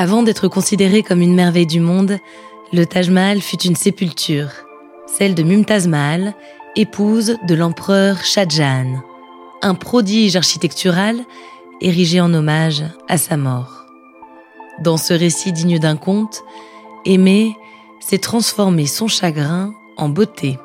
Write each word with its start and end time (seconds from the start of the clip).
Avant 0.00 0.22
d'être 0.22 0.46
considéré 0.46 1.02
comme 1.02 1.22
une 1.22 1.34
merveille 1.34 1.66
du 1.66 1.80
monde, 1.80 2.18
le 2.72 2.86
Taj 2.86 3.10
Mahal 3.10 3.40
fut 3.40 3.62
une 3.62 3.74
sépulture, 3.74 4.50
celle 5.08 5.34
de 5.34 5.42
Mumtaz 5.42 5.88
Mahal, 5.88 6.34
épouse 6.76 7.36
de 7.48 7.54
l'empereur 7.56 8.24
Shah 8.24 8.46
Jahan, 8.48 9.02
un 9.60 9.74
prodige 9.74 10.36
architectural 10.36 11.24
érigé 11.80 12.20
en 12.20 12.32
hommage 12.32 12.84
à 13.08 13.18
sa 13.18 13.36
mort. 13.36 13.86
Dans 14.80 14.98
ce 14.98 15.14
récit 15.14 15.52
digne 15.52 15.80
d'un 15.80 15.96
conte, 15.96 16.44
aimer, 17.04 17.56
c'est 17.98 18.18
transformer 18.18 18.86
son 18.86 19.08
chagrin 19.08 19.74
en 19.96 20.08
beauté. 20.08 20.58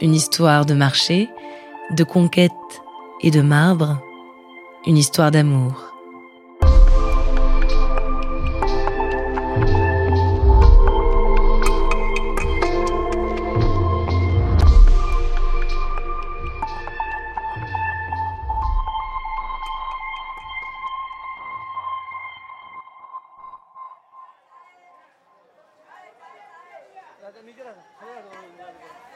Une 0.00 0.14
histoire 0.14 0.64
de 0.64 0.74
marché, 0.74 1.28
de 1.90 2.04
conquête 2.04 2.52
et 3.20 3.32
de 3.32 3.40
marbre, 3.40 4.00
une 4.86 4.96
histoire 4.96 5.32
d'amour. 5.32 5.87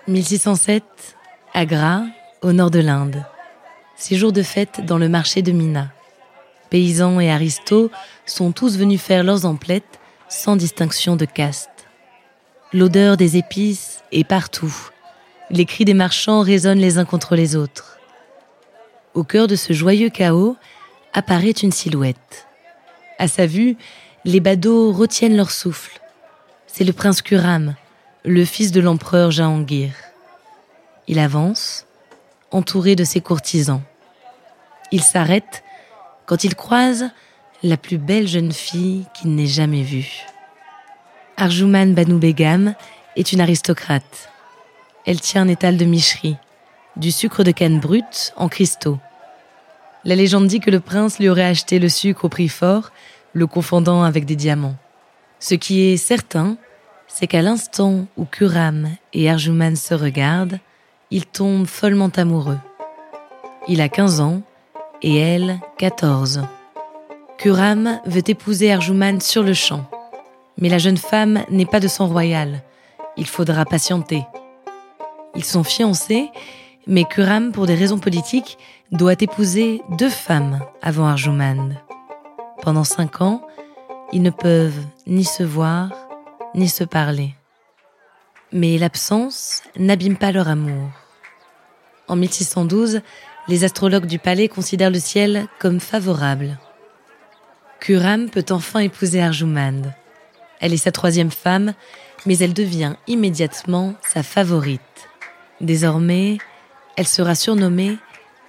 1607, 0.07 0.85
Agra, 1.55 2.03
au 2.43 2.53
nord 2.53 2.71
de 2.71 2.81
l'Inde. 2.81 3.25
Six 3.97 4.17
jours 4.17 4.33
de 4.33 4.43
fête 4.43 4.85
dans 4.85 4.99
le 4.99 5.09
marché 5.09 5.43
de 5.43 5.53
Mina. 5.53 5.93
Paysans 6.69 7.21
et 7.21 7.31
aristos 7.31 7.91
sont 8.27 8.53
tous 8.53 8.77
venus 8.77 9.01
faire 9.01 9.23
leurs 9.23 9.47
emplettes 9.47 10.01
sans 10.29 10.57
distinction 10.57 11.17
de 11.17 11.25
caste. 11.25 11.71
L'odeur 12.73 13.17
des 13.17 13.37
épices 13.37 14.03
est 14.13 14.25
partout. 14.25 14.75
Les 15.51 15.65
cris 15.65 15.85
des 15.85 15.95
marchands 15.95 16.41
résonnent 16.41 16.79
les 16.81 16.99
uns 16.99 17.05
contre 17.05 17.37
les 17.37 17.57
autres. 17.57 17.99
Au 19.15 19.25
cœur 19.25 19.47
de 19.47 19.57
ce 19.57 19.73
joyeux 19.73 20.11
chaos 20.11 20.57
apparaît 21.13 21.51
une 21.51 21.73
silhouette. 21.73 22.47
À 23.19 23.29
sa 23.29 23.47
vue, 23.47 23.77
les 24.25 24.41
badauds 24.41 24.93
retiennent 24.93 25.37
leur 25.37 25.51
souffle. 25.51 26.01
C'est 26.67 26.85
le 26.85 26.93
prince 26.93 27.23
Kuram, 27.23 27.75
le 28.25 28.45
fils 28.45 28.71
de 28.71 28.81
l'empereur 28.81 29.33
Jahangir. 29.33 29.91
Il 31.09 31.19
avance, 31.19 31.87
entouré 32.53 32.95
de 32.95 33.03
ses 33.03 33.21
courtisans. 33.21 33.83
Il 34.93 35.03
s'arrête 35.03 35.65
quand 36.27 36.45
il 36.45 36.55
croise 36.55 37.11
la 37.65 37.77
plus 37.77 37.99
belle 37.99 38.29
jeune 38.29 38.53
fille 38.53 39.07
qu'il 39.15 39.35
n'ait 39.35 39.47
jamais 39.47 39.83
vue. 39.83 40.23
Arjuman 41.37 41.95
Banu 41.95 42.19
Begam 42.19 42.75
est 43.17 43.33
une 43.33 43.41
aristocrate. 43.41 44.31
Elle 45.05 45.21
tient 45.21 45.43
un 45.43 45.49
étal 45.49 45.77
de 45.77 45.85
micherie, 45.85 46.37
du 46.95 47.11
sucre 47.11 47.43
de 47.43 47.51
canne 47.51 47.81
brut 47.81 48.33
en 48.37 48.49
cristaux. 48.49 48.99
La 50.05 50.15
légende 50.15 50.47
dit 50.47 50.61
que 50.61 50.71
le 50.71 50.81
prince 50.81 51.19
lui 51.19 51.29
aurait 51.29 51.45
acheté 51.45 51.81
le 51.81 51.89
sucre 51.89 52.27
au 52.27 52.29
prix 52.29 52.49
fort, 52.49 52.93
le 53.33 53.49
confondant 53.49 54.05
avec 54.05 54.27
des 54.27 54.37
diamants. 54.37 54.77
Ce 55.41 55.55
qui 55.55 55.83
est 55.83 55.97
certain, 55.97 56.57
c'est 57.13 57.27
qu'à 57.27 57.43
l'instant 57.43 58.07
où 58.17 58.25
Kuram 58.25 58.89
et 59.13 59.31
Arjuman 59.31 59.77
se 59.77 59.95
regardent, 59.95 60.59
ils 61.11 61.27
tombent 61.27 61.67
follement 61.67 62.11
amoureux. 62.17 62.59
Il 63.69 63.81
a 63.81 63.89
15 63.89 64.21
ans 64.21 64.43
et 65.03 65.19
elle 65.19 65.61
14. 65.79 66.43
Kuram 67.39 68.01
veut 68.07 68.23
épouser 68.27 68.73
Arjuman 68.73 69.21
sur 69.21 69.43
le 69.43 69.53
champ. 69.53 69.85
Mais 70.59 70.69
la 70.69 70.79
jeune 70.79 70.97
femme 70.97 71.45
n'est 71.51 71.67
pas 71.67 71.81
de 71.81 71.89
sang 71.89 72.07
royal. 72.07 72.63
Il 73.17 73.27
faudra 73.27 73.65
patienter. 73.67 74.25
Ils 75.35 75.45
sont 75.45 75.65
fiancés, 75.65 76.31
mais 76.87 77.05
Kuram, 77.05 77.53
pour 77.53 77.67
des 77.67 77.75
raisons 77.75 77.99
politiques, 77.99 78.59
doit 78.91 79.17
épouser 79.21 79.83
deux 79.99 80.11
femmes 80.11 80.61
avant 80.83 81.07
Arjuman. 81.07 81.77
Pendant 82.63 82.85
cinq 82.85 83.21
ans, 83.21 83.43
ils 84.13 84.23
ne 84.23 84.31
peuvent 84.31 84.81
ni 85.07 85.25
se 85.25 85.43
voir, 85.43 85.91
ni 86.55 86.69
se 86.69 86.85
parler. 86.85 87.35
Mais 88.53 88.79
l'absence 88.79 89.63
n'abîme 89.79 90.17
pas 90.17 90.33
leur 90.33 90.49
amour. 90.49 90.91
En 92.09 92.17
1612, 92.17 93.01
les 93.49 93.65
astrologues 93.65 94.07
du 94.07 94.19
palais 94.19 94.49
considèrent 94.49 94.91
le 94.91 95.01
ciel 95.01 95.47
comme 95.59 95.81
favorable. 95.81 96.59
Kuram 97.81 98.31
peut 98.31 98.45
enfin 98.51 98.81
épouser 98.81 99.21
Arjumand. 99.21 99.83
Elle 100.61 100.73
est 100.73 100.77
sa 100.77 100.93
troisième 100.93 101.31
femme, 101.31 101.75
mais 102.27 102.39
elle 102.39 102.55
devient 102.55 102.95
immédiatement 103.09 103.95
sa 104.03 104.23
favorite. 104.23 104.81
Désormais, 105.61 106.39
elle 106.97 107.09
sera 107.09 107.35
surnommée 107.35 107.99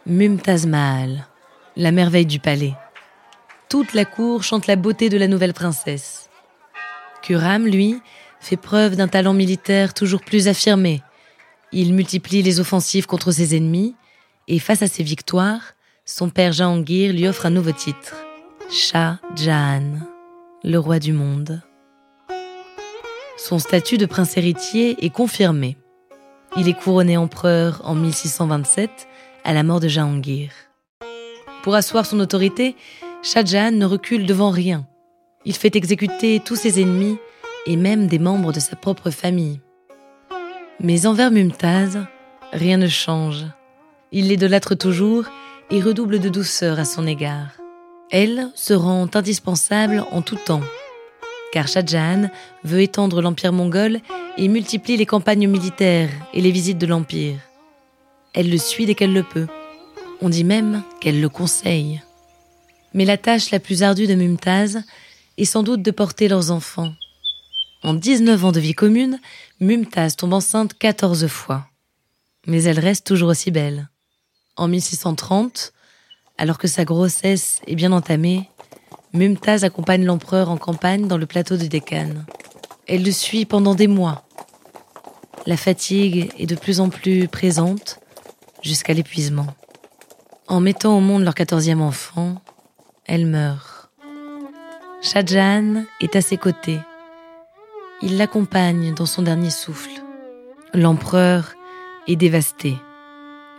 Mumtaz 0.06 0.68
Mahal, 0.68 1.26
la 1.76 1.92
merveille 1.92 2.26
du 2.26 2.40
palais. 2.40 2.74
Toute 3.70 3.94
la 3.94 4.06
cour 4.06 4.44
chante 4.44 4.68
la 4.68 4.76
beauté 4.76 5.10
de 5.10 5.18
la 5.18 5.28
nouvelle 5.28 5.54
princesse. 5.54 6.30
Kuram, 7.24 7.66
lui, 7.66 8.02
fait 8.42 8.58
preuve 8.58 8.96
d'un 8.96 9.08
talent 9.08 9.34
militaire 9.34 9.94
toujours 9.94 10.22
plus 10.22 10.48
affirmé. 10.48 11.02
Il 11.72 11.94
multiplie 11.94 12.44
les 12.44 12.60
offensives 12.60 13.08
contre 13.08 13.32
ses 13.32 13.56
ennemis 13.56 13.96
et 14.48 14.60
face 14.60 14.82
à 14.82 14.88
ses 14.88 15.04
victoires, 15.04 15.74
son 16.06 16.30
père 16.30 16.52
Jahangir 16.52 17.14
lui 17.14 17.28
offre 17.28 17.46
un 17.46 17.50
nouveau 17.50 17.72
titre, 17.72 18.16
Shah 18.70 19.20
Jahan, 19.36 20.00
le 20.64 20.78
roi 20.78 21.00
du 21.00 21.14
monde. 21.14 21.62
Son 23.38 23.58
statut 23.58 23.98
de 23.98 24.06
prince 24.06 24.36
héritier 24.36 25.04
est 25.04 25.10
confirmé. 25.10 25.78
Il 26.58 26.68
est 26.68 26.78
couronné 26.78 27.16
empereur 27.16 27.82
en 27.86 27.96
1627 27.96 28.90
à 29.46 29.54
la 29.54 29.64
mort 29.64 29.80
de 29.80 29.88
Jahangir. 29.88 30.52
Pour 31.64 31.74
asseoir 31.76 32.06
son 32.06 32.20
autorité, 32.20 32.76
Shah 33.22 33.46
Jahan 33.46 33.72
ne 33.72 33.86
recule 33.86 34.26
devant 34.26 34.52
rien. 34.52 34.86
Il 35.46 35.56
fait 35.56 35.76
exécuter 35.76 36.40
tous 36.40 36.56
ses 36.56 36.82
ennemis 36.82 37.18
et 37.66 37.76
même 37.76 38.08
des 38.08 38.20
membres 38.20 38.54
de 38.54 38.60
sa 38.60 38.76
propre 38.76 39.10
famille. 39.10 39.60
Mais 40.80 41.06
envers 41.06 41.32
Mumtaz, 41.32 41.98
rien 42.52 42.78
ne 42.78 42.88
change. 42.88 43.46
Il 44.12 44.28
l'idolâtre 44.28 44.76
toujours 44.76 45.26
et 45.70 45.82
redouble 45.82 46.20
de 46.20 46.30
douceur 46.30 46.80
à 46.80 46.86
son 46.86 47.08
égard. 47.08 47.50
Elle 48.12 48.50
se 48.56 48.74
rend 48.74 49.08
indispensable 49.14 50.06
en 50.12 50.22
tout 50.22 50.36
temps, 50.36 50.62
car 51.52 51.68
Shah 51.68 51.86
Jahan 51.86 52.30
veut 52.64 52.82
étendre 52.82 53.22
l'empire 53.22 53.54
mongol 53.54 54.00
et 54.38 54.48
multiplie 54.48 54.98
les 54.98 55.06
campagnes 55.06 55.48
militaires 55.48 56.10
et 56.34 56.42
les 56.42 56.52
visites 56.52 56.78
de 56.78 56.86
l'empire. 56.86 57.38
Elle 58.34 58.50
le 58.50 58.58
suit 58.58 58.86
dès 58.86 58.96
qu'elle 58.96 59.14
le 59.14 59.24
peut. 59.24 59.48
On 60.22 60.30
dit 60.30 60.44
même 60.44 60.84
qu'elle 61.00 61.22
le 61.22 61.30
conseille. 61.30 62.02
Mais 62.94 63.06
la 63.06 63.18
tâche 63.18 63.52
la 63.52 63.60
plus 63.60 63.84
ardue 63.84 64.08
de 64.08 64.16
Mumtaz 64.16 64.84
et 65.38 65.46
sans 65.46 65.64
doute 65.64 65.82
de 65.82 65.92
porter 65.92 66.28
leurs 66.28 66.52
enfants. 66.52 66.94
En 67.84 67.94
19 67.94 68.46
ans 68.46 68.52
de 68.52 68.60
vie 68.60 68.74
commune, 68.74 69.20
Mumtaz 69.60 70.16
tombe 70.16 70.34
enceinte 70.34 70.74
14 70.74 71.28
fois. 71.28 71.68
Mais 72.48 72.64
elle 72.64 72.80
reste 72.80 73.06
toujours 73.06 73.30
aussi 73.30 73.52
belle. 73.52 73.90
En 74.56 74.68
1630, 74.68 75.74
alors 76.38 76.58
que 76.58 76.68
sa 76.68 76.86
grossesse 76.86 77.60
est 77.68 77.76
bien 77.76 77.92
entamée, 77.92 78.50
Mumtaz 79.14 79.64
accompagne 79.64 80.06
l'empereur 80.06 80.50
en 80.50 80.58
campagne 80.58 81.08
dans 81.08 81.18
le 81.18 81.26
plateau 81.26 81.58
de 81.58 81.66
Décan. 81.66 82.10
Elle 82.88 83.04
le 83.04 83.12
suit 83.12 83.46
pendant 83.46 83.76
des 83.76 83.88
mois. 83.88 84.24
La 85.46 85.58
fatigue 85.58 86.32
est 86.38 86.46
de 86.46 86.56
plus 86.56 86.80
en 86.80 86.90
plus 86.90 87.28
présente 87.28 88.00
jusqu'à 88.62 88.94
l'épuisement. 88.94 89.48
En 90.48 90.60
mettant 90.60 90.98
au 90.98 91.02
monde 91.02 91.24
leur 91.24 91.36
quatorzième 91.36 91.82
enfant, 91.82 92.42
elle 93.06 93.26
meurt. 93.26 93.73
Shahjahan 95.04 95.84
est 96.00 96.16
à 96.16 96.22
ses 96.22 96.38
côtés. 96.38 96.80
Il 98.02 98.18
l'accompagne 98.18 98.94
dans 98.94 99.06
son 99.06 99.22
dernier 99.22 99.50
souffle. 99.50 100.02
L'empereur 100.74 101.56
est 102.08 102.16
dévasté. 102.16 102.78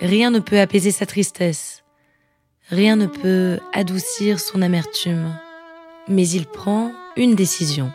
Rien 0.01 0.31
ne 0.31 0.39
peut 0.39 0.59
apaiser 0.59 0.91
sa 0.91 1.05
tristesse. 1.05 1.85
Rien 2.71 2.97
ne 2.97 3.05
peut 3.05 3.59
adoucir 3.75 4.41
son 4.41 4.63
amertume. 4.63 5.35
Mais 6.09 6.27
il 6.27 6.47
prend 6.47 6.93
une 7.15 7.35
décision. 7.35 7.93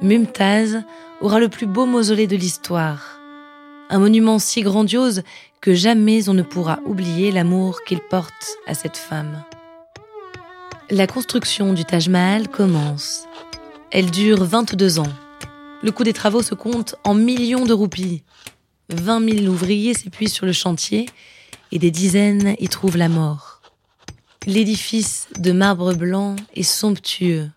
Mumtaz 0.00 0.82
aura 1.20 1.40
le 1.40 1.50
plus 1.50 1.66
beau 1.66 1.84
mausolée 1.84 2.26
de 2.26 2.36
l'histoire. 2.36 3.20
Un 3.90 3.98
monument 3.98 4.38
si 4.38 4.62
grandiose 4.62 5.24
que 5.60 5.74
jamais 5.74 6.30
on 6.30 6.34
ne 6.34 6.42
pourra 6.42 6.80
oublier 6.86 7.32
l'amour 7.32 7.82
qu'il 7.86 8.00
porte 8.00 8.56
à 8.66 8.72
cette 8.72 8.96
femme. 8.96 9.44
La 10.94 11.06
construction 11.06 11.72
du 11.72 11.86
Taj 11.86 12.10
Mahal 12.10 12.48
commence. 12.48 13.24
Elle 13.92 14.10
dure 14.10 14.44
22 14.44 14.98
ans. 14.98 15.12
Le 15.82 15.90
coût 15.90 16.04
des 16.04 16.12
travaux 16.12 16.42
se 16.42 16.54
compte 16.54 16.96
en 17.02 17.14
millions 17.14 17.64
de 17.64 17.72
roupies. 17.72 18.22
20 18.90 19.38
000 19.38 19.46
ouvriers 19.46 19.94
s'épuisent 19.94 20.34
sur 20.34 20.44
le 20.44 20.52
chantier 20.52 21.06
et 21.70 21.78
des 21.78 21.90
dizaines 21.90 22.56
y 22.58 22.68
trouvent 22.68 22.98
la 22.98 23.08
mort. 23.08 23.62
L'édifice 24.44 25.28
de 25.38 25.52
marbre 25.52 25.94
blanc 25.94 26.36
est 26.54 26.62
somptueux, 26.62 27.48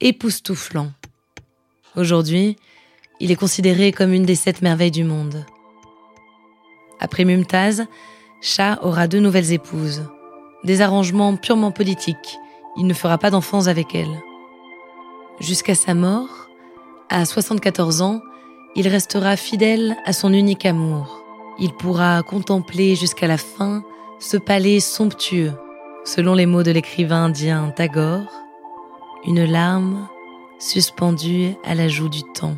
époustouflant. 0.00 0.92
Aujourd'hui, 1.96 2.58
il 3.18 3.30
est 3.30 3.36
considéré 3.36 3.92
comme 3.92 4.12
une 4.12 4.26
des 4.26 4.34
sept 4.34 4.60
merveilles 4.60 4.90
du 4.90 5.04
monde. 5.04 5.46
Après 7.00 7.24
Mumtaz, 7.24 7.86
Shah 8.42 8.78
aura 8.82 9.08
deux 9.08 9.20
nouvelles 9.20 9.52
épouses. 9.52 10.02
Des 10.64 10.82
arrangements 10.82 11.34
purement 11.36 11.70
politiques. 11.70 12.38
Il 12.76 12.86
ne 12.86 12.94
fera 12.94 13.18
pas 13.18 13.30
d'enfants 13.30 13.66
avec 13.66 13.94
elles. 13.94 14.22
Jusqu'à 15.40 15.74
sa 15.74 15.94
mort, 15.94 16.48
à 17.08 17.24
74 17.24 18.02
ans, 18.02 18.20
il 18.76 18.88
restera 18.88 19.36
fidèle 19.36 19.96
à 20.04 20.12
son 20.12 20.32
unique 20.32 20.66
amour. 20.66 21.24
Il 21.58 21.72
pourra 21.72 22.22
contempler 22.22 22.96
jusqu'à 22.96 23.26
la 23.26 23.38
fin 23.38 23.84
ce 24.18 24.36
palais 24.36 24.80
somptueux, 24.80 25.52
selon 26.04 26.34
les 26.34 26.46
mots 26.46 26.62
de 26.62 26.72
l'écrivain 26.72 27.26
indien 27.26 27.70
Tagore, 27.70 28.30
une 29.24 29.44
larme 29.44 30.08
suspendue 30.58 31.54
à 31.64 31.74
la 31.74 31.88
joue 31.88 32.08
du 32.08 32.22
temps. 32.22 32.56